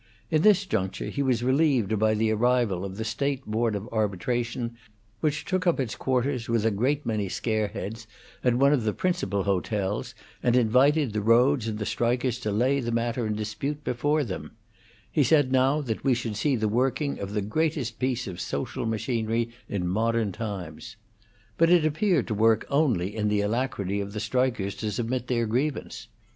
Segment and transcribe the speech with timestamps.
[0.31, 4.75] In this juncture he was relieved by the arrival of the State Board of Arbitration,
[5.19, 8.07] which took up its quarters, with a great many scare heads,
[8.43, 12.79] at one of the principal hotels, and invited the roads and the strikers to lay
[12.79, 14.53] the matter in dispute before them;
[15.11, 18.87] he said that now we should see the working of the greatest piece of social
[18.87, 20.95] machinery in modern times.
[21.59, 25.45] But it appeared to work only in the alacrity of the strikers to submit their
[25.45, 26.07] grievance.